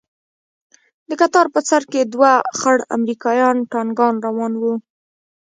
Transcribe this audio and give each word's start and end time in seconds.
د 1.09 1.11
کتار 1.21 1.47
په 1.53 1.59
سر 1.69 1.81
کښې 1.91 2.01
دوه 2.13 2.31
خړ 2.59 2.77
امريکايي 2.97 3.49
ټانگان 3.71 4.15
روان 4.25 4.53
وو. 4.61 4.73